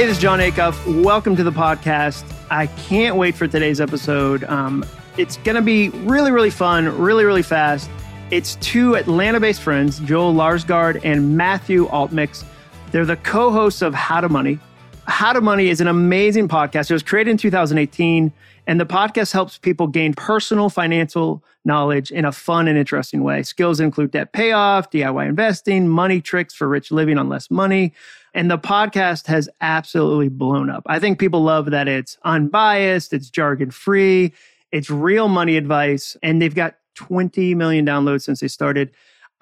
[0.00, 1.02] Hey, this is Jon Acuff.
[1.04, 2.24] Welcome to the podcast.
[2.50, 4.44] I can't wait for today's episode.
[4.44, 4.82] Um,
[5.18, 7.90] it's going to be really, really fun, really, really fast.
[8.30, 12.44] It's two Atlanta based friends, Joel Larsgaard and Matthew Altmix.
[12.92, 14.58] They're the co hosts of How to Money.
[15.06, 16.90] How to Money is an amazing podcast.
[16.90, 18.32] It was created in 2018,
[18.66, 23.42] and the podcast helps people gain personal financial knowledge in a fun and interesting way.
[23.42, 27.92] Skills include debt payoff, DIY investing, money tricks for rich living on less money
[28.34, 30.82] and the podcast has absolutely blown up.
[30.86, 34.32] I think people love that it's unbiased, it's jargon free,
[34.72, 38.92] it's real money advice, and they've got 20 million downloads since they started.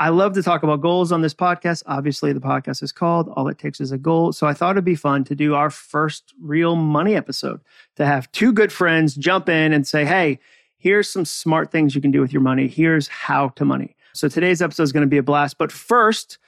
[0.00, 1.82] I love to talk about goals on this podcast.
[1.86, 4.32] Obviously, the podcast is called All It Takes is a Goal.
[4.32, 7.60] So I thought it'd be fun to do our first real money episode
[7.96, 10.38] to have two good friends jump in and say, hey,
[10.76, 12.68] here's some smart things you can do with your money.
[12.68, 13.96] Here's how to money.
[14.12, 15.58] So today's episode is going to be a blast.
[15.58, 16.38] But first,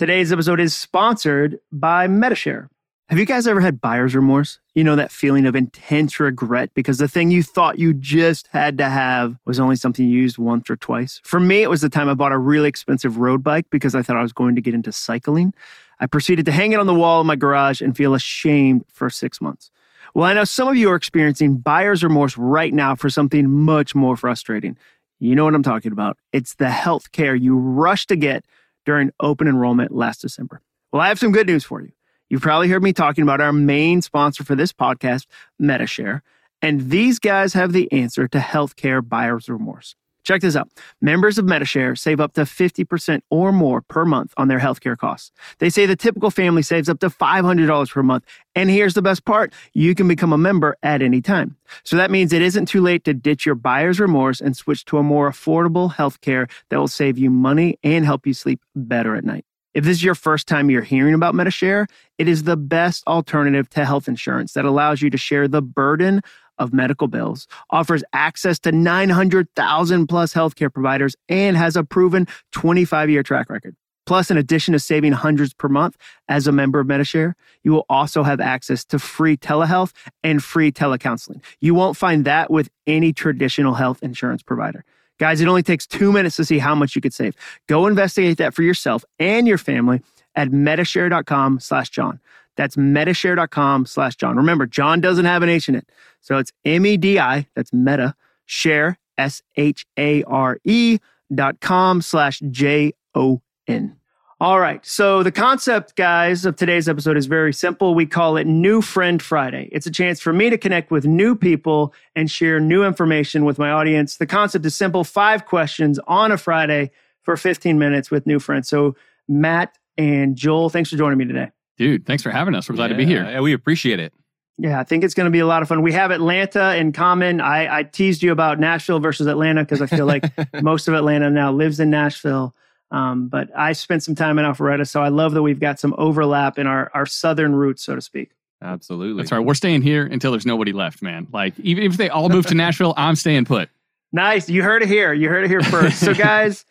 [0.00, 2.70] Today's episode is sponsored by Medi-Share.
[3.10, 4.58] Have you guys ever had buyer's remorse?
[4.74, 8.78] You know, that feeling of intense regret because the thing you thought you just had
[8.78, 11.20] to have was only something you used once or twice.
[11.22, 14.00] For me, it was the time I bought a really expensive road bike because I
[14.00, 15.52] thought I was going to get into cycling.
[15.98, 19.10] I proceeded to hang it on the wall in my garage and feel ashamed for
[19.10, 19.70] six months.
[20.14, 23.94] Well, I know some of you are experiencing buyer's remorse right now for something much
[23.94, 24.78] more frustrating.
[25.18, 26.16] You know what I'm talking about.
[26.32, 28.46] It's the health care you rush to get
[28.84, 30.60] during open enrollment last December.
[30.92, 31.92] Well, I have some good news for you.
[32.28, 35.26] You've probably heard me talking about our main sponsor for this podcast,
[35.58, 36.22] Medi-Share,
[36.62, 39.96] and these guys have the answer to healthcare buyer's remorse.
[40.22, 40.68] Check this out.
[41.00, 45.32] Members of Medi-Share save up to 50% or more per month on their healthcare costs.
[45.58, 48.24] They say the typical family saves up to $500 per month.
[48.54, 49.52] And here's the best part.
[49.72, 51.56] You can become a member at any time.
[51.84, 54.98] So that means it isn't too late to ditch your buyer's remorse and switch to
[54.98, 59.24] a more affordable healthcare that will save you money and help you sleep better at
[59.24, 59.44] night.
[59.72, 61.86] If this is your first time you're hearing about Medi-Share,
[62.18, 66.22] it is the best alternative to health insurance that allows you to share the burden
[66.60, 73.10] of medical bills, offers access to 900,000 plus healthcare providers, and has a proven 25
[73.10, 73.74] year track record.
[74.06, 75.96] Plus, in addition to saving hundreds per month
[76.28, 80.72] as a member of Medi-Share, you will also have access to free telehealth and free
[80.72, 81.42] telecounseling.
[81.60, 84.84] You won't find that with any traditional health insurance provider.
[85.20, 87.36] Guys, it only takes two minutes to see how much you could save.
[87.68, 90.02] Go investigate that for yourself and your family
[90.34, 92.20] at medishare.com slash Jon.
[92.56, 94.36] That's medishare.com slash Jon.
[94.36, 95.88] Remember, Jon doesn't have an H in it.
[96.20, 98.14] So it's M-E-D-I, that's meta,
[98.46, 100.98] share, S-H-A-R-E
[101.32, 103.96] dot com slash J-O-N.
[104.40, 104.84] All right.
[104.86, 107.94] So the concept, guys, of today's episode is very simple.
[107.94, 109.68] We call it New Friend Friday.
[109.70, 113.58] It's a chance for me to connect with new people and share new information with
[113.58, 114.16] my audience.
[114.16, 115.04] The concept is simple.
[115.04, 118.66] Five questions on a Friday for 15 minutes with new friends.
[118.66, 118.96] So
[119.28, 121.50] Matt and Joel, thanks for joining me today.
[121.76, 122.66] Dude, thanks for having us.
[122.66, 123.24] We're glad yeah, to be here.
[123.24, 124.14] Yeah, We appreciate it.
[124.62, 125.80] Yeah, I think it's going to be a lot of fun.
[125.80, 127.40] We have Atlanta in common.
[127.40, 130.24] I, I teased you about Nashville versus Atlanta because I feel like
[130.62, 132.54] most of Atlanta now lives in Nashville.
[132.90, 135.94] Um, but I spent some time in Alpharetta, so I love that we've got some
[135.96, 138.32] overlap in our, our southern roots, so to speak.
[138.60, 139.22] Absolutely.
[139.22, 139.38] That's right.
[139.38, 141.26] We're staying here until there's nobody left, man.
[141.32, 143.68] Like, even if they all move to Nashville, I'm staying put.
[144.12, 144.48] Nice.
[144.48, 145.12] You heard it here.
[145.12, 146.00] You heard it here first.
[146.00, 146.64] So, guys,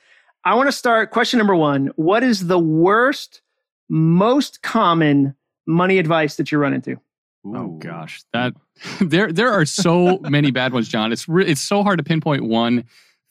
[0.44, 1.12] I want to start.
[1.12, 3.42] Question number one What is the worst,
[3.88, 5.36] most common
[5.66, 7.00] money advice that you run into?
[7.56, 8.54] Oh gosh, that
[9.02, 11.12] there there are so many bad ones, John.
[11.12, 12.86] It's re- it's so hard to pinpoint one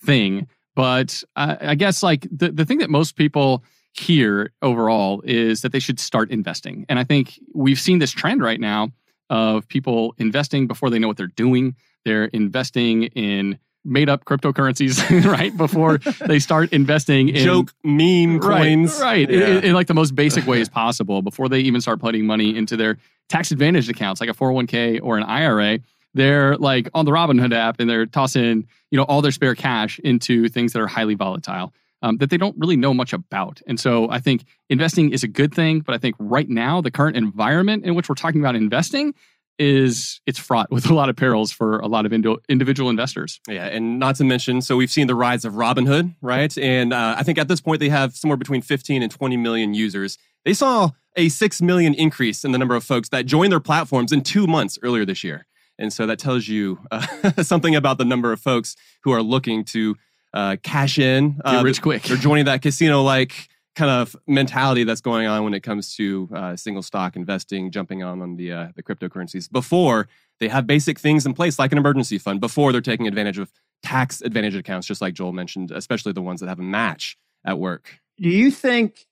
[0.04, 3.62] thing, but I, I guess like the the thing that most people
[3.92, 8.42] hear overall is that they should start investing, and I think we've seen this trend
[8.42, 8.92] right now
[9.30, 11.76] of people investing before they know what they're doing.
[12.04, 19.00] They're investing in made up cryptocurrencies right before they start investing in joke meme coins.
[19.00, 19.46] right, right yeah.
[19.46, 22.76] in, in, like the most basic ways possible before they even start putting money into
[22.76, 22.98] their
[23.28, 25.80] tax advantaged accounts like a 401k or an IRA
[26.14, 29.98] they're like on the Robinhood app and they're tossing you know all their spare cash
[30.00, 31.72] into things that are highly volatile
[32.02, 33.60] um, that they don't really know much about.
[33.66, 36.90] And so I think investing is a good thing but I think right now the
[36.90, 39.14] current environment in which we're talking about investing
[39.58, 43.40] is it's fraught with a lot of perils for a lot of indo- individual investors.
[43.48, 46.56] Yeah, and not to mention, so we've seen the rise of Robinhood, right?
[46.58, 49.74] And uh, I think at this point they have somewhere between 15 and 20 million
[49.74, 50.18] users.
[50.44, 54.12] They saw a 6 million increase in the number of folks that joined their platforms
[54.12, 55.46] in two months earlier this year.
[55.78, 59.64] And so that tells you uh, something about the number of folks who are looking
[59.66, 59.96] to
[60.34, 61.40] uh, cash in.
[61.44, 62.02] Get rich quick.
[62.02, 66.28] They're joining that casino like kind of mentality that's going on when it comes to
[66.34, 70.08] uh, single stock investing, jumping on on the uh, the cryptocurrencies before
[70.40, 72.40] they have basic things in place like an emergency fund.
[72.40, 73.52] Before they're taking advantage of
[73.84, 77.58] tax advantage accounts, just like Joel mentioned, especially the ones that have a match at
[77.60, 78.00] work.
[78.20, 79.06] Do you think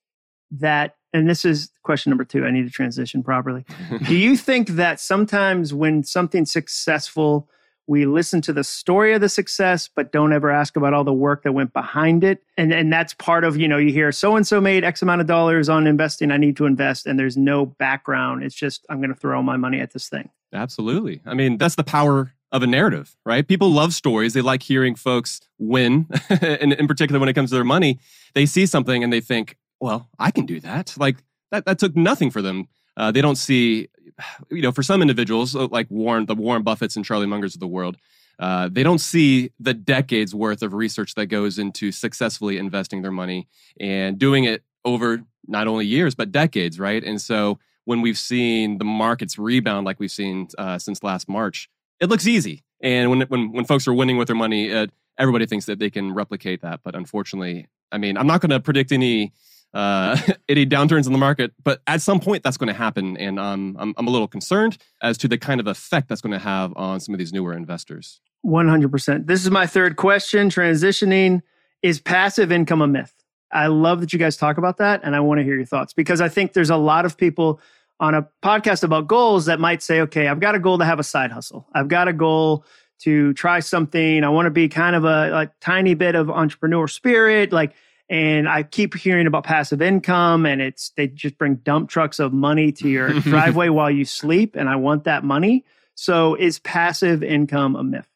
[0.51, 2.45] that and this is question number two.
[2.45, 3.65] I need to transition properly.
[4.07, 7.49] Do you think that sometimes when something's successful,
[7.87, 11.13] we listen to the story of the success, but don't ever ask about all the
[11.13, 12.43] work that went behind it?
[12.57, 15.21] And and that's part of, you know, you hear so and so made X amount
[15.21, 16.31] of dollars on investing.
[16.31, 17.07] I need to invest.
[17.07, 18.43] And there's no background.
[18.43, 20.31] It's just, I'm going to throw my money at this thing.
[20.53, 21.21] Absolutely.
[21.27, 23.47] I mean, that's the power of a narrative, right?
[23.47, 24.35] People love stories.
[24.35, 26.07] They like hearing folks win.
[26.31, 27.99] and in particular, when it comes to their money,
[28.35, 30.95] they see something and they think, well, I can do that.
[30.97, 31.17] Like
[31.51, 32.69] that, that took nothing for them.
[32.97, 33.89] Uh, they don't see,
[34.51, 37.61] you know, for some individuals uh, like Warren, the Warren Buffetts and Charlie Mungers of
[37.61, 37.97] the world,
[38.39, 43.11] uh, they don't see the decades worth of research that goes into successfully investing their
[43.13, 43.49] money
[43.81, 47.03] and doing it over not only years but decades, right?
[47.03, 51.71] And so when we've seen the markets rebound like we've seen uh, since last March,
[52.01, 52.63] it looks easy.
[52.81, 55.89] And when when when folks are winning with their money, uh, everybody thinks that they
[55.89, 56.81] can replicate that.
[56.85, 59.33] But unfortunately, I mean, I'm not going to predict any
[59.77, 60.17] uh,
[60.49, 63.77] any downturns in the market, but at some point that's going to happen, and um,
[63.79, 66.73] I'm I'm a little concerned as to the kind of effect that's going to have
[66.77, 68.21] on some of these newer investors.
[68.41, 69.27] One hundred percent.
[69.27, 70.49] This is my third question.
[70.49, 71.43] Transitioning
[71.83, 73.13] is passive income a myth?
[73.53, 75.93] I love that you guys talk about that, and I want to hear your thoughts
[75.93, 77.61] because I think there's a lot of people
[78.01, 80.99] on a podcast about goals that might say, okay, I've got a goal to have
[80.99, 81.67] a side hustle.
[81.75, 82.65] I've got a goal
[83.01, 84.25] to try something.
[84.25, 87.53] I want to be kind of a, a tiny bit of entrepreneur spirit.
[87.53, 87.75] Like,
[88.09, 92.33] and I keep hearing about passive income and it's, they just bring dump trucks of
[92.33, 94.55] money to your driveway while you sleep.
[94.55, 95.65] And I want that money.
[95.95, 98.09] So is passive income a myth?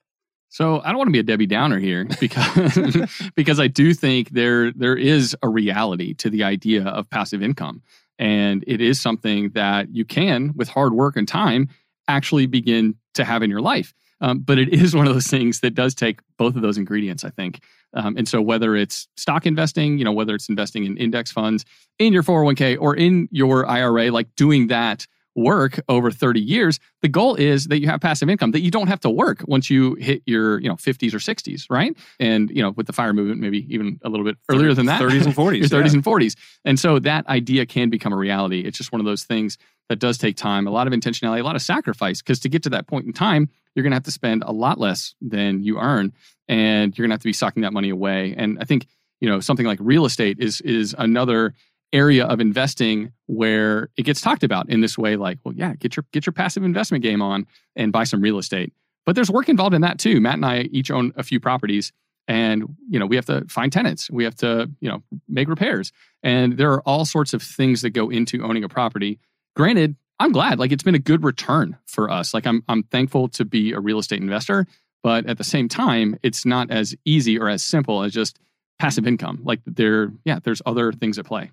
[0.49, 2.97] So I don't want to be a Debbie Downer here because
[3.35, 7.83] because I do think there there is a reality to the idea of passive income.
[8.19, 11.71] And it is something that you can, with hard work and time,
[12.07, 13.95] actually begin to have in your life.
[14.21, 17.25] Um, but it is one of those things that does take both of those ingredients,
[17.25, 17.63] I think.
[17.95, 21.65] Um, and so, whether it's stock investing, you know, whether it's investing in index funds,
[21.99, 25.07] in your 401k, or in your IRA, like doing that
[25.37, 28.89] work over 30 years the goal is that you have passive income that you don't
[28.89, 31.97] have to work once you hit your you know 50s or 60s right?
[32.19, 35.01] And you know with the fire movement maybe even a little bit earlier than that.
[35.01, 35.93] 30s and 40s your 30s yeah.
[35.93, 38.61] and 40s and so that idea can become a reality.
[38.61, 39.57] It's just one of those things
[39.89, 42.63] that does take time a lot of intentionality a lot of sacrifice because to get
[42.65, 45.63] to that point in time you're going to have to spend a lot less than
[45.63, 46.13] you earn
[46.49, 48.35] and you're going to have to be sucking that money away.
[48.37, 48.87] And i think
[49.21, 51.55] you know something like real estate is is another
[51.93, 55.97] area of investing where it gets talked about in this way like well yeah get
[55.97, 57.47] your get your passive investment game on
[57.77, 58.73] and buy some real estate.
[59.07, 60.21] But there's work involved in that too.
[60.21, 61.93] Matt and i each own a few properties
[62.29, 64.11] and you know we have to find tenants.
[64.11, 65.93] We have to you know make repairs.
[66.23, 69.19] And there are all sorts of things that go into owning a property.
[69.57, 72.33] Granted i'm glad like it's been a good return for us.
[72.33, 74.67] Like i'm i'm thankful to be a real estate investor
[75.03, 78.39] but at the same time it's not as easy or as simple as just
[78.79, 79.41] passive income.
[79.43, 81.51] Like there yeah there's other things at play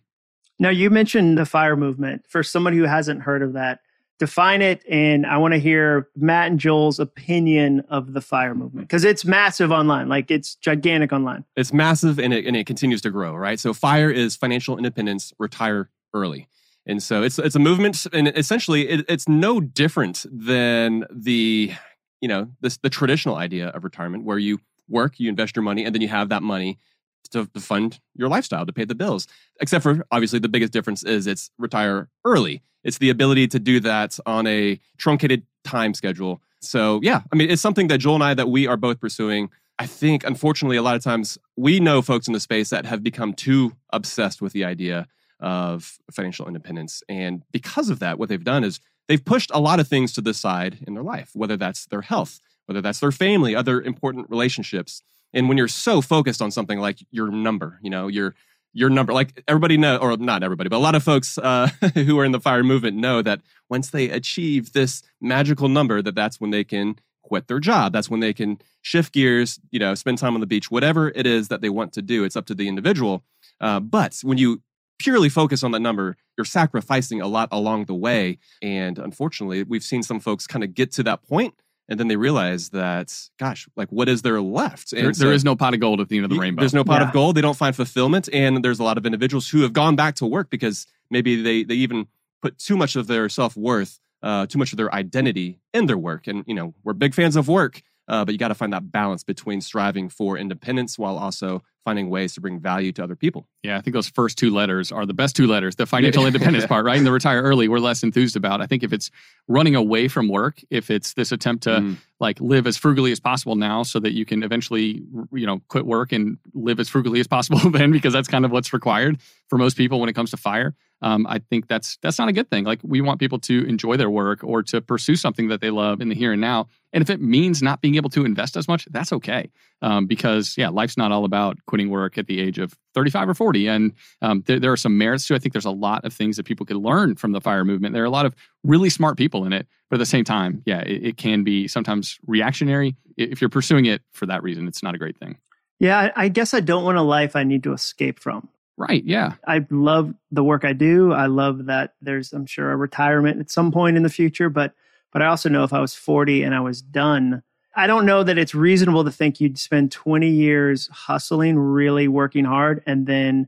[0.59, 2.25] now, you mentioned the fire movement.
[2.27, 3.81] For someone who hasn't heard of that,
[4.19, 4.83] define it.
[4.89, 9.23] And I want to hear Matt and Joel's opinion of the fire movement because it's
[9.23, 10.09] massive online.
[10.09, 11.45] Like it's gigantic online.
[11.55, 13.59] It's massive and it, and it continues to grow, right?
[13.59, 16.47] So, FIRE is financial independence, retire early.
[16.87, 21.73] And so it's it's a movement, and essentially it, it's no different than the
[22.21, 25.83] you know this the traditional idea of retirement, where you work, you invest your money,
[25.83, 26.79] and then you have that money
[27.29, 29.27] to, to fund your lifestyle, to pay the bills.
[29.59, 32.61] Except for obviously the biggest difference is it's retire early.
[32.83, 36.41] It's the ability to do that on a truncated time schedule.
[36.61, 39.49] So yeah, I mean, it's something that Joel and I that we are both pursuing.
[39.79, 43.03] I think, unfortunately, a lot of times we know folks in the space that have
[43.03, 45.07] become too obsessed with the idea
[45.39, 47.03] of financial independence.
[47.07, 50.21] And because of that, what they've done is they've pushed a lot of things to
[50.21, 54.29] the side in their life, whether that's their health, whether that's their family, other important
[54.29, 55.03] relationships.
[55.37, 58.33] And when you're so focused on something like your number, you know, your
[58.73, 62.17] your number, like everybody know, or not everybody, but a lot of folks uh, who
[62.19, 66.41] are in the fire movement know that once they achieve this magical number, that that's
[66.41, 67.93] when they can quit their job.
[67.93, 71.27] That's when they can shift gears, you know, spend time on the beach, whatever it
[71.27, 72.23] is that they want to do.
[72.23, 73.23] It's up to the individual.
[73.61, 74.63] Uh, but when you
[74.97, 78.39] purely focus on that number, you're sacrificing a lot along the way.
[78.61, 81.53] And unfortunately, we've seen some folks kind of get to that point
[81.89, 84.91] and then they realize that gosh like what is there left?
[84.91, 86.61] There, so, there is no pot of gold at the end of the rainbow.
[86.61, 87.07] there's no pot yeah.
[87.07, 87.35] of gold.
[87.35, 88.29] They don't find fulfillment.
[88.33, 91.63] And there's a lot of individuals who have gone back to work because maybe they
[91.63, 92.07] they even
[92.41, 96.27] put too much of their self-worth uh, too much of their identity in their work.
[96.27, 98.91] And you know we're big fans of work uh, but you got to find that
[98.91, 103.47] balance between striving for independence while also finding ways to bring value to other people.
[103.63, 105.77] Yeah, I think those first two letters are the best two letters.
[105.77, 106.97] The financial independence part, right?
[106.97, 108.59] And the retire early, we're less enthused about.
[108.59, 109.09] I think if it's
[109.47, 111.97] running away from work, if it's this attempt to mm.
[112.19, 115.85] like live as frugally as possible now so that you can eventually, you know, quit
[115.85, 119.57] work and live as frugally as possible then because that's kind of what's required for
[119.57, 120.75] most people when it comes to fire.
[121.01, 122.63] Um, I think that's that's not a good thing.
[122.63, 126.01] Like we want people to enjoy their work or to pursue something that they love
[126.01, 126.67] in the here and now.
[126.91, 129.51] And if it means not being able to invest as much, that's okay.
[129.81, 133.33] Um, because yeah, life's not all about quitting work at the age of 35 or
[133.35, 133.67] 40.
[133.67, 135.35] And um, there, there are some merits to.
[135.35, 137.93] I think there's a lot of things that people can learn from the fire movement.
[137.93, 140.63] There are a lot of really smart people in it, but at the same time,
[140.65, 142.95] yeah, it, it can be sometimes reactionary.
[143.17, 145.37] If you're pursuing it for that reason, it's not a great thing.
[145.79, 148.49] Yeah, I guess I don't want a life I need to escape from.
[148.77, 149.03] Right.
[149.03, 149.33] Yeah.
[149.47, 151.11] I love the work I do.
[151.11, 154.49] I love that there's, I'm sure, a retirement at some point in the future.
[154.49, 154.73] But,
[155.11, 157.41] but I also know if I was 40 and I was done,
[157.75, 162.45] I don't know that it's reasonable to think you'd spend 20 years hustling, really working
[162.45, 163.47] hard, and then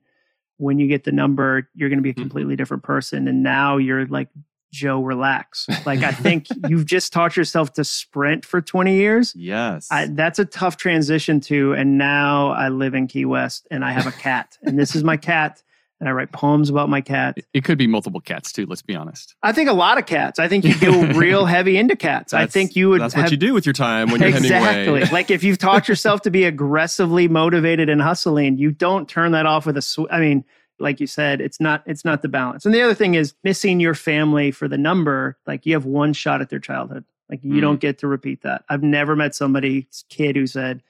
[0.57, 2.21] when you get the number, you're going to be a Mm-hmm.
[2.23, 3.27] completely different person.
[3.27, 4.27] And now you're like
[4.71, 5.67] Joe, relax.
[5.85, 9.33] Like I think you've just taught yourself to sprint for 20 years.
[9.35, 9.87] Yes.
[9.91, 11.73] I, that's a tough transition to.
[11.73, 15.03] And now I live in Key West and I have a cat, and this is
[15.03, 15.61] my cat,
[15.99, 17.37] and I write poems about my cat.
[17.53, 18.65] It, could be multiple cats too.
[18.65, 19.35] Let's be honest.
[19.43, 20.39] I think a lot of cats.
[20.39, 22.33] I think you go real heavy into cats.
[22.33, 23.01] I think you would.
[23.01, 25.03] That's have, what you do with your time when you're exactly.
[25.05, 29.45] Like if you've taught yourself to be aggressively motivated and hustling, you don't turn that
[29.45, 29.81] off with a.
[29.81, 30.45] Sw- I mean,
[30.79, 31.83] like you said, it's not.
[31.85, 32.65] It's not the balance.
[32.65, 35.37] And the other thing is missing your family for the number.
[35.47, 37.03] Like you have one shot at their childhood.
[37.29, 37.61] Like you Mm.
[37.61, 38.63] don't get to repeat that.
[38.69, 40.81] I've never met somebody's kid who said,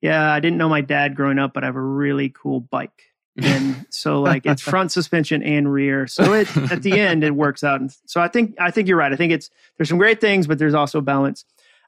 [0.00, 3.02] "Yeah, I didn't know my dad growing up, but I have a really cool bike."
[3.42, 7.64] and so like it's front suspension and rear so it at the end it works
[7.64, 10.20] out and so i think i think you're right i think it's there's some great
[10.20, 11.46] things but there's also balance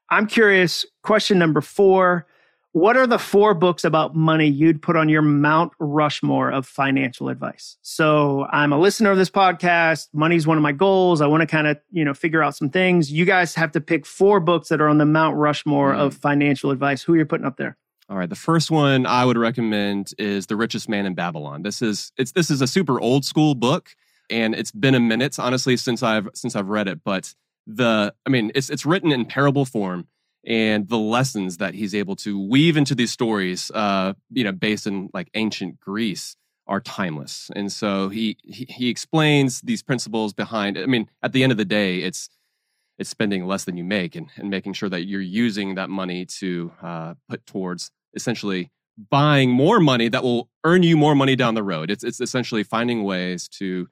[0.08, 2.26] i'm curious question number four
[2.74, 7.28] what are the four books about money you'd put on your mount rushmore of financial
[7.28, 7.76] advice?
[7.82, 10.08] So i'm a listener of this podcast.
[10.12, 11.20] Money's one of my goals.
[11.20, 13.12] I want to kind of you know figure out some things.
[13.12, 15.98] You guys have to pick four books that are on the mount rushmore Mm.
[16.00, 17.02] of financial advice.
[17.02, 17.76] Who are you're putting up there?
[18.08, 21.62] All right, the first one I would recommend is The Richest Man in Babylon.
[21.62, 23.94] This is it's this is a super old school book
[24.28, 27.34] and it's been a minute honestly since I've since I've read it, but
[27.68, 30.08] the I mean, it's it's written in parable form
[30.46, 34.86] and the lessons that he's able to weave into these stories uh you know based
[34.86, 36.36] in like ancient Greece
[36.66, 37.50] are timeless.
[37.54, 41.58] And so he he, he explains these principles behind I mean, at the end of
[41.58, 42.28] the day, it's
[42.98, 46.24] it's spending less than you make and, and making sure that you're using that money
[46.24, 48.70] to uh, put towards essentially
[49.10, 51.90] buying more money that will earn you more money down the road.
[51.90, 53.88] It's, it's essentially finding ways to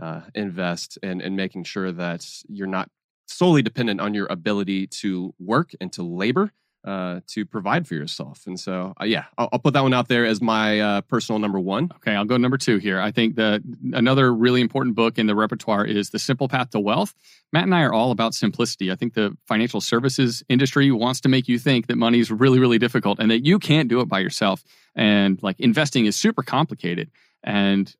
[0.00, 2.88] uh, invest and, and making sure that you're not
[3.28, 6.52] solely dependent on your ability to work and to labor
[6.84, 8.46] uh, to provide for yourself.
[8.46, 11.38] And so, uh, yeah, I'll, I'll put that one out there as my uh, personal
[11.38, 11.90] number one.
[11.96, 13.00] Okay, I'll go number two here.
[13.00, 16.80] I think the another really important book in the repertoire is The Simple Path to
[16.80, 17.14] Wealth.
[17.52, 18.90] Matt and I are all about simplicity.
[18.90, 22.58] I think the financial services industry wants to make you think that money is really,
[22.58, 24.62] really difficult and that you can't do it by yourself.
[24.94, 27.10] And like investing is super complicated.
[27.44, 27.94] And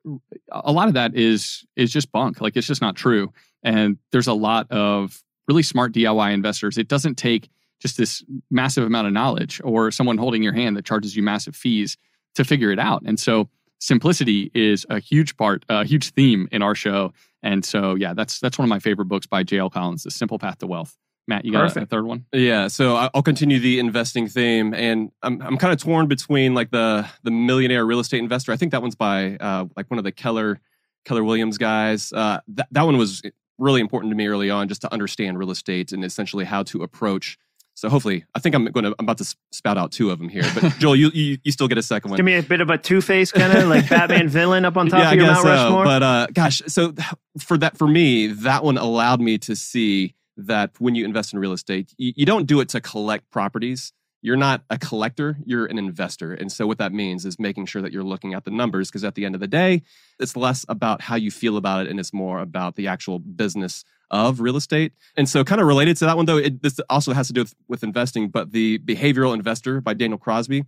[0.51, 2.41] a lot of that is is just bunk.
[2.41, 3.33] Like it's just not true.
[3.63, 6.77] And there's a lot of really smart DIY investors.
[6.77, 10.85] It doesn't take just this massive amount of knowledge or someone holding your hand that
[10.85, 11.97] charges you massive fees
[12.35, 13.01] to figure it out.
[13.05, 17.13] And so simplicity is a huge part, a huge theme in our show.
[17.41, 19.69] And so, yeah, that's that's one of my favorite books by J.L.
[19.69, 20.97] Collins, The Simple Path to Wealth.
[21.29, 22.25] Matt, you got a, a third one?
[22.33, 26.55] Yeah, so I- I'll continue the investing theme, and I'm I'm kind of torn between
[26.55, 28.51] like the the millionaire real estate investor.
[28.51, 30.59] I think that one's by uh, like one of the Keller
[31.05, 32.11] Keller Williams guys.
[32.11, 33.21] Uh, that that one was
[33.59, 36.81] really important to me early on, just to understand real estate and essentially how to
[36.81, 37.37] approach.
[37.75, 40.27] So hopefully, I think I'm going to I'm about to spout out two of them
[40.29, 40.43] here.
[40.53, 42.17] But Joel, you you, you still get a second one.
[42.17, 44.99] give me a bit of a two-face kind of like batman villain up on top
[44.99, 45.63] yeah, of your I mount guess so.
[45.63, 46.93] rushmore But uh, gosh, so
[47.37, 50.15] for that, for me, that one allowed me to see
[50.47, 53.93] that when you invest in real estate, you, you don't do it to collect properties.
[54.21, 56.33] You're not a collector, you're an investor.
[56.33, 59.05] And so, what that means is making sure that you're looking at the numbers because
[59.05, 59.81] at the end of the day,
[60.19, 63.85] it's less about how you feel about it and it's more about the actual business
[64.11, 64.91] of real estate.
[65.15, 67.41] And so, kind of related to that one, though, it, this also has to do
[67.41, 70.65] with, with investing, but the Behavioral Investor by Daniel Crosby,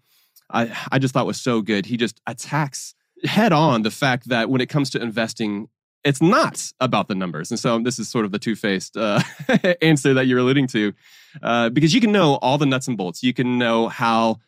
[0.49, 1.87] I, I just thought was so good.
[1.87, 5.67] He just attacks head on the fact that when it comes to investing,
[6.03, 7.51] it's not about the numbers.
[7.51, 9.21] And so this is sort of the two faced uh,
[9.81, 10.93] answer that you're alluding to,
[11.41, 13.23] uh, because you can know all the nuts and bolts.
[13.23, 14.39] You can know how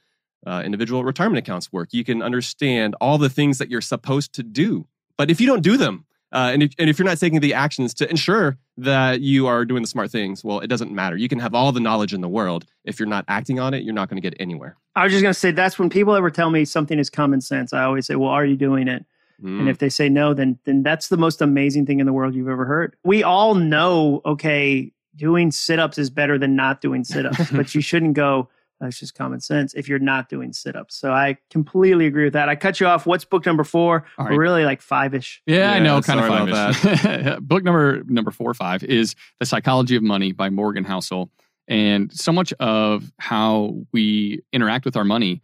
[0.45, 1.89] uh, individual retirement accounts work.
[1.91, 4.87] You can understand all the things that you're supposed to do.
[5.17, 7.53] But if you don't do them, uh, and, if, and if you're not taking the
[7.53, 11.15] actions to ensure that you are doing the smart things, well, it doesn't matter.
[11.15, 12.65] You can have all the knowledge in the world.
[12.83, 14.75] If you're not acting on it, you're not going to get anywhere.
[14.95, 17.39] I was just going to say that's when people ever tell me something is common
[17.39, 17.71] sense.
[17.71, 19.05] I always say, "Well, are you doing it?"
[19.43, 19.61] Mm.
[19.61, 22.33] And if they say no, then then that's the most amazing thing in the world
[22.33, 22.95] you've ever heard.
[23.03, 28.13] We all know, okay, doing sit-ups is better than not doing sit-ups, but you shouldn't
[28.15, 30.95] go That's just common sense if you're not doing sit ups.
[30.95, 32.49] So I completely agree with that.
[32.49, 33.05] I cut you off.
[33.05, 34.05] What's book number four?
[34.17, 35.41] All We're really like five ish.
[35.45, 37.47] Yeah, I know, kind of sorry about five.
[37.47, 41.29] Book number number four or five is The Psychology of Money by Morgan Housel.
[41.67, 45.41] And so much of how we interact with our money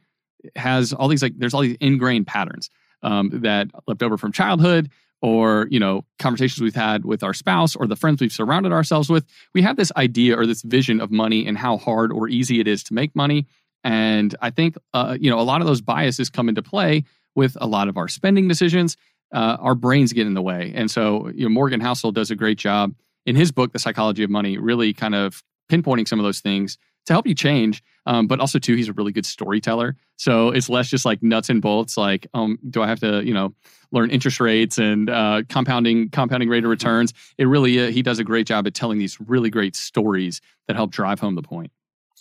[0.56, 2.70] has all these like there's all these ingrained patterns
[3.04, 4.90] um, that left over from childhood
[5.22, 9.10] or you know conversations we've had with our spouse or the friends we've surrounded ourselves
[9.10, 12.60] with we have this idea or this vision of money and how hard or easy
[12.60, 13.46] it is to make money.
[13.84, 17.04] And i think uh, you know a lot of those biases come into play
[17.36, 18.98] with a lot of our spending decisions.
[19.32, 20.72] Uh, our brains get in the way.
[20.76, 22.94] And so you know morgan housel does a great job
[23.26, 26.78] in his book the psychology of money really kind of pinpointing some of those things
[27.06, 30.70] to help you change um, but also too he's a really good storyteller so it's
[30.70, 33.54] less just like nuts and bolts like um, do i have to you know
[33.92, 38.20] learn interest rates and uh, compounding compounding rate of returns it really uh, he does
[38.20, 41.72] a great job at telling these really great stories that help drive home the point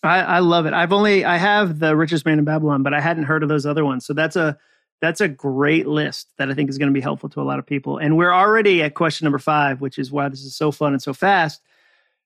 [0.00, 0.72] I, I love it.
[0.72, 3.66] I've only I have the richest man in Babylon, but I hadn't heard of those
[3.66, 4.06] other ones.
[4.06, 4.56] So that's a
[5.00, 7.58] that's a great list that I think is going to be helpful to a lot
[7.58, 7.98] of people.
[7.98, 11.02] And we're already at question number five, which is why this is so fun and
[11.02, 11.60] so fast.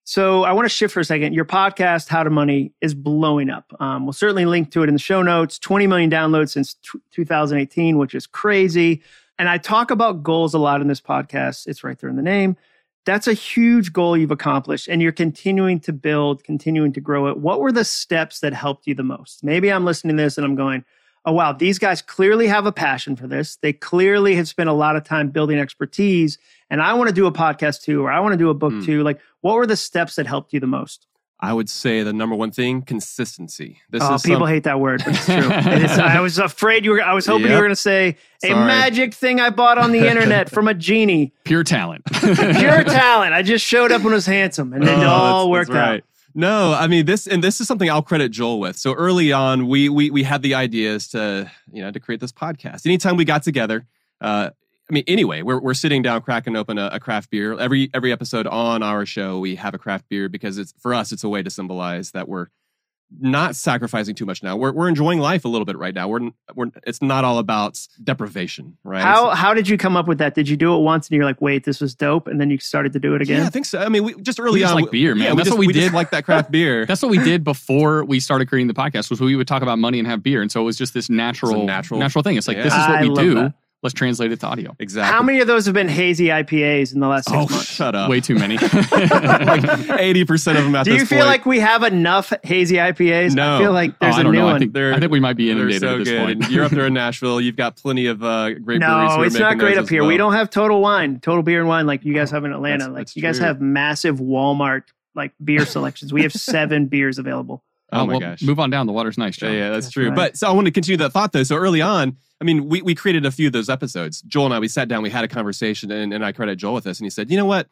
[0.05, 1.33] So I want to shift for a second.
[1.33, 3.73] Your podcast, How to Money, is blowing up.
[3.79, 5.57] Um, we'll certainly link to it in the show notes.
[5.59, 9.01] 20 million downloads since t- 2018, which is crazy.
[9.39, 11.67] And I talk about goals a lot in this podcast.
[11.67, 12.57] It's right there in the name.
[13.05, 17.37] That's a huge goal you've accomplished, and you're continuing to build, continuing to grow it.
[17.37, 19.43] What were the steps that helped you the most?
[19.43, 20.85] Maybe I'm listening to this and I'm going,
[21.25, 23.55] oh, wow, these guys clearly have a passion for this.
[23.57, 26.37] They clearly have spent a lot of time building expertise,
[26.69, 28.73] and I want to do a podcast too, or I want to do a book
[28.73, 28.83] Hmm.
[28.85, 29.03] too.
[29.03, 31.07] Like, what were the steps that helped you the most?
[31.39, 33.79] I would say the number one thing: consistency.
[33.89, 35.35] This oh, is people some- hate that word, but it's true.
[35.51, 38.15] it is, I was afraid you were, I was hoping you were going to say
[38.43, 38.65] a Sorry.
[38.65, 41.33] magic thing I bought on the internet from a genie.
[41.43, 43.33] pure talent Pure talent.
[43.33, 46.03] I just showed up and was handsome, and it Oh, all that's- worked that's out.
[46.35, 48.77] No, I mean this, and this is something I'll credit Joel with.
[48.77, 52.31] So early on, we we we had the ideas to you know to create this
[52.31, 52.85] podcast.
[52.85, 53.85] Anytime we got together,
[54.19, 54.49] uh,
[54.89, 57.57] I mean, anyway, we're we're sitting down, cracking open a, a craft beer.
[57.57, 61.11] Every every episode on our show, we have a craft beer because it's for us,
[61.11, 62.47] it's a way to symbolize that we're
[63.19, 64.55] not sacrificing too much now.
[64.55, 66.07] We're we're enjoying life a little bit right now.
[66.07, 69.01] We're we're it's not all about deprivation, right?
[69.01, 70.35] How how did you come up with that?
[70.35, 72.57] Did you do it once and you're like, wait, this was dope, and then you
[72.57, 73.41] started to do it again?
[73.41, 73.79] Yeah, I think so.
[73.79, 75.23] I mean, we just early just on like beer, man.
[75.23, 75.93] Yeah, That's just, what we just did.
[75.93, 76.85] like that craft beer.
[76.87, 79.09] That's what we did before we started creating the podcast.
[79.09, 81.09] Was we would talk about money and have beer, and so it was just this
[81.09, 82.37] natural, natural- natural, thing.
[82.37, 82.63] It's like Yeah.
[82.63, 83.33] this is what I we do.
[83.35, 83.53] that.
[83.83, 84.75] Let's translate it to audio.
[84.79, 85.13] exactly.
[85.13, 87.65] How many of those have been hazy IPAs in the last six Oh, months?
[87.65, 88.09] shut up.
[88.09, 88.55] Way too many.
[89.99, 91.27] Eighty percent of them at Do this you feel point.
[91.27, 93.35] like we have enough hazy IPAs?
[93.35, 93.57] No.
[93.57, 94.45] I feel like there's oh, I a don't new know.
[94.45, 94.55] one.
[94.55, 96.39] I think, I think we might be They're inundated so at this good.
[96.39, 96.51] point.
[96.51, 97.41] You're up there in Nashville.
[97.41, 98.79] You've got plenty of uh, great breweries.
[98.79, 100.01] no, it's not great up here.
[100.01, 100.09] well.
[100.09, 102.85] We don't have total wine, total beer and wine like you guys have in Atlanta.
[102.85, 103.47] That's- like that's you guys true.
[103.47, 104.83] have massive Walmart
[105.15, 106.11] like beer selections.
[106.13, 107.63] We have seven beers available.
[107.93, 108.41] Oh, uh, my well, gosh.
[108.41, 108.87] Move on down.
[108.87, 110.09] The water's nice, Yeah, yeah, that's, That's true.
[110.09, 110.15] right.
[110.15, 111.43] But so I want to continue that thought though.
[111.43, 114.21] So early on, I mean, we, we created a few of those episodes.
[114.23, 116.73] Joel and I, we sat down, we had a conversation, and, and I credit Joel
[116.73, 116.99] with this.
[116.99, 117.67] And he said, you know what?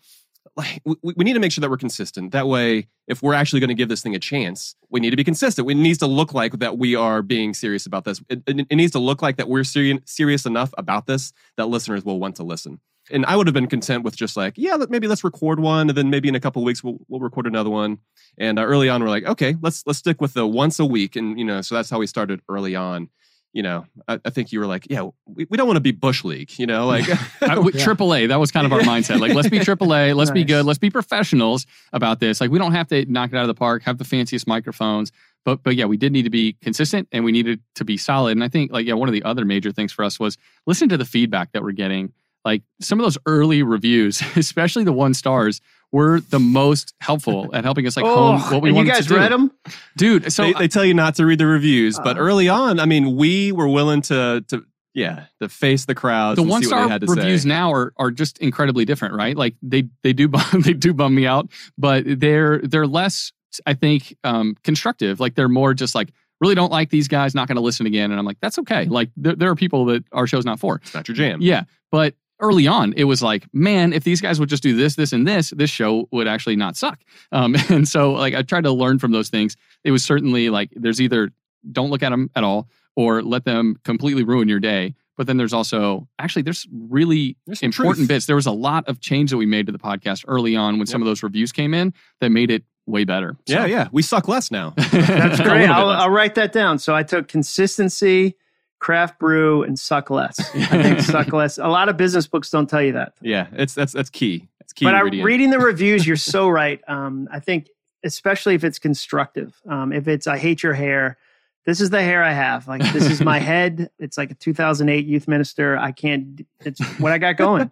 [0.58, 2.32] Like, we, we need to make sure that we're consistent.
[2.32, 5.16] That way, if we're actually going to give this thing a chance, we need to
[5.16, 5.70] be consistent.
[5.70, 8.22] It needs to look like that we are being serious about this.
[8.28, 11.68] It, it, it needs to look like that we're seri- serious enough about this that
[11.68, 12.80] listeners will want to listen.
[13.12, 15.98] And I would have been content with just like, yeah, maybe let's record one, and
[15.98, 18.00] then maybe in a couple of weeks we'll, we'll record another one.
[18.38, 21.16] And uh, early on, we're like, okay, let's let's stick with the once a week,
[21.16, 23.10] and you know, so that's how we started early on.
[23.54, 25.92] You know, I, I think you were like, yeah, we, we don't want to be
[25.92, 27.04] bush league, you know, like
[27.42, 27.86] I- we- Yeah.
[27.86, 29.20] AAA, that was kind of our mindset.
[29.20, 32.40] Like, let's be AAA, let's be good, let's be professionals about this.
[32.40, 35.12] Like, we don't have to knock it out of the park, have the fanciest microphones,
[35.44, 38.32] but but yeah, we did need to be consistent and we needed to be solid.
[38.32, 40.88] And I think like yeah, one of the other major things for us was listen
[40.88, 42.14] to the feedback that we're getting.
[42.44, 47.64] Like some of those early reviews, especially the one stars, were the most helpful at
[47.64, 49.16] helping us like hone what we Oh, and you wanted guys to do.
[49.18, 49.52] read them?
[49.98, 50.32] dude.
[50.32, 52.22] So they, they tell you not to read the reviews, but Oh.
[52.22, 56.36] early on, I mean, we were willing to to yeah to face the crowds.
[56.38, 57.50] the one star they had to reviews say.
[57.50, 59.36] now are are just incredibly different, right?
[59.38, 63.32] Like they they do bum, they do bum me out, but they're they're less,
[63.66, 65.20] I think, um, constructive.
[65.20, 68.12] Like they're more just like really don't like these guys, not going to listen again,
[68.12, 68.86] and I'm like that's okay.
[68.86, 70.78] Like there, there are people that our show's not for.
[70.78, 71.42] It's not your jam.
[71.42, 74.96] Yeah, but early on it was like, man, if these guys would just do this,
[74.96, 77.00] this, and this, this show would actually not suck.
[77.32, 79.56] Um, and so like I tried to learn from those things.
[79.84, 81.32] It was certainly like there's either
[81.72, 84.96] don't look at them at all or let them completely ruin your day.
[85.18, 88.08] But then there's also actually there's really There's important truth.
[88.08, 88.26] bits.
[88.26, 90.88] There was a lot of change that we made to the podcast early on when
[90.88, 93.38] some of those reviews came in that made it way better.
[93.48, 93.88] So- Yeah, yeah.
[93.92, 94.74] We suck less now.
[94.92, 95.70] That's great.
[95.70, 95.90] I'll.
[95.90, 96.80] I'll write that down.
[96.80, 98.36] So I took consistency,
[98.82, 100.40] craft brew, and suck less.
[100.54, 101.58] I think suck less.
[101.58, 103.14] A lot of business books don't tell you that.
[103.22, 104.50] yeah, it's that's that's key.
[104.60, 106.82] It's key but I, reading the reviews, you're so right.
[106.88, 107.70] Um, I think
[108.04, 109.62] especially if it's constructive.
[109.70, 111.18] Um, if it's I hate your hair,
[111.66, 112.68] this is the hair I have.
[112.68, 113.90] Like this is my head.
[114.00, 115.78] It's like a 2008 youth minister.
[115.78, 116.46] I can't.
[116.62, 117.72] It's what I got going.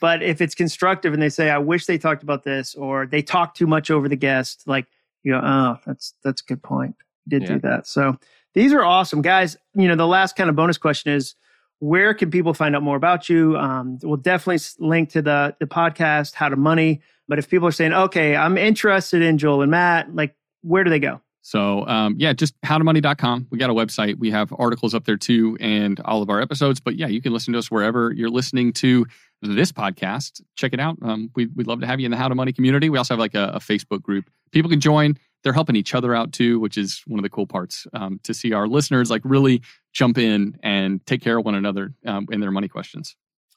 [0.00, 3.22] but if it's constructive and they say I wish they talked about this or they
[3.22, 4.86] talk too much over the guest, like
[5.24, 6.94] you go, oh, that's that's a good point.
[7.26, 7.48] Did yeah.
[7.48, 7.86] do that.
[7.88, 8.16] So
[8.54, 9.56] these are awesome, guys.
[9.74, 11.34] You know, the last kind of bonus question is
[11.80, 13.56] where can people find out more about you?
[13.58, 17.02] Um, we'll definitely link to the the podcast, How to Money.
[17.28, 20.90] But if people are saying, okay, I'm interested in Joel and Matt, like, where do
[20.90, 21.20] they go?
[21.40, 23.48] So, um, yeah, just howtomoney.com.
[23.50, 24.18] We got a website.
[24.18, 26.80] We have articles up there too and all of our episodes.
[26.80, 29.06] But yeah, you can listen to us wherever you're listening to
[29.42, 30.40] this podcast.
[30.56, 30.96] Check it out.
[31.02, 32.88] Um, we, we'd love to have you in the How to Money community.
[32.88, 34.30] We also have like a, a Facebook group.
[34.52, 35.18] People can join.
[35.44, 38.34] They're helping each other out too, which is one of the cool parts um, to
[38.34, 42.40] see our listeners like really jump in and take care of one another um, in
[42.40, 43.14] their money questions.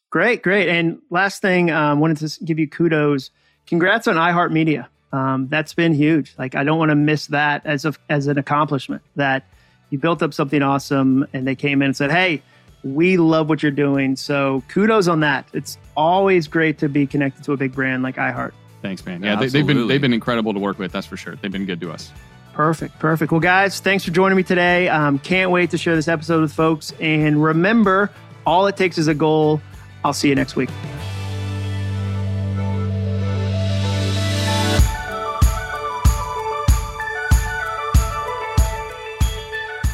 [0.09, 0.69] Great, great.
[0.69, 3.31] And last thing, um, wanted to give you kudos
[3.67, 4.87] congrats on iHeartMedia.
[5.11, 6.33] Um, that's been huge.
[6.37, 9.45] Like I don't want to miss that as a, as an accomplishment that
[9.89, 12.41] you built up something awesome and they came in and said, "Hey,
[12.83, 15.47] we love what you're doing." So kudos on that.
[15.53, 18.51] It's always great to be connected to a big brand like iHeart.
[18.87, 19.21] Thanks, man.
[19.21, 20.93] Yeah, they, have been they've been incredible to work with.
[20.93, 21.35] That's for sure.
[21.35, 22.09] They've been good to us.
[22.53, 23.33] Perfect, perfect.
[23.33, 24.87] Well, guys, thanks for joining me today.
[24.87, 26.93] Um, can't wait to share this episode with folks.
[27.01, 28.09] And remember,
[28.45, 29.61] all it takes is a goal.
[30.05, 30.69] I'll see you next week.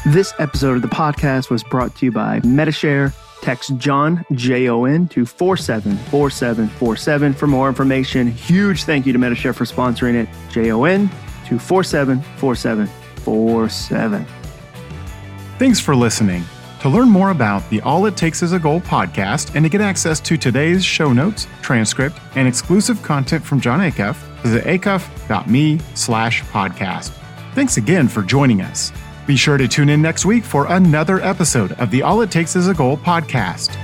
[0.06, 3.12] This episode of the podcast was brought to you by Medi-Share.
[3.44, 8.28] Text Jon, J O N, to 474747 for more information.
[8.28, 10.30] Huge thank you to Medi-Share for sponsoring it.
[10.50, 11.10] J O N
[11.48, 14.26] to 474747.
[15.58, 16.42] Thanks for listening.
[16.80, 19.82] To learn more about the All It Takes Is a Goal podcast and to get
[19.82, 26.42] access to today's show notes, transcript, and exclusive content from Jon Acuff, visit acuff.me slash
[26.44, 27.10] podcast.
[27.54, 28.90] Thanks again for joining us.
[29.26, 32.56] Be sure to tune in next week for another episode of the All It Takes
[32.56, 33.76] Is a Goal podcast.